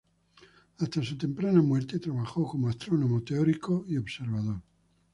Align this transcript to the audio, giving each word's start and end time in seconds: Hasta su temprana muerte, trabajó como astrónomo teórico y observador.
Hasta 0.79 1.03
su 1.03 1.15
temprana 1.15 1.61
muerte, 1.61 1.99
trabajó 1.99 2.47
como 2.47 2.67
astrónomo 2.69 3.21
teórico 3.21 3.85
y 3.87 3.97
observador. 3.97 4.59